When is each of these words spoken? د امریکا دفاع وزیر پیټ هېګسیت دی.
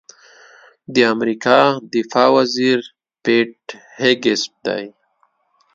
د 0.93 0.95
امریکا 1.13 1.59
دفاع 1.93 2.29
وزیر 2.37 2.79
پیټ 3.23 3.55
هېګسیت 4.01 4.53
دی. 4.65 4.83